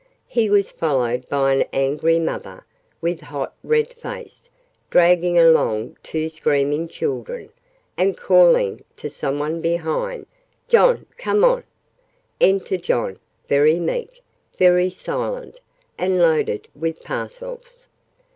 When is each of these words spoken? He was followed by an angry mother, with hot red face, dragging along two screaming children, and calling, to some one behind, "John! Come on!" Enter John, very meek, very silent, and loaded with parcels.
He 0.27 0.49
was 0.49 0.71
followed 0.71 1.29
by 1.29 1.53
an 1.53 1.65
angry 1.71 2.17
mother, 2.17 2.65
with 3.01 3.19
hot 3.21 3.53
red 3.63 3.93
face, 3.93 4.49
dragging 4.89 5.37
along 5.37 5.95
two 6.01 6.27
screaming 6.27 6.87
children, 6.87 7.51
and 7.97 8.17
calling, 8.17 8.83
to 8.97 9.11
some 9.11 9.37
one 9.37 9.61
behind, 9.61 10.25
"John! 10.67 11.05
Come 11.19 11.43
on!" 11.43 11.65
Enter 12.39 12.77
John, 12.77 13.19
very 13.47 13.79
meek, 13.79 14.23
very 14.57 14.89
silent, 14.89 15.61
and 15.99 16.17
loaded 16.17 16.67
with 16.75 17.03
parcels. 17.03 17.87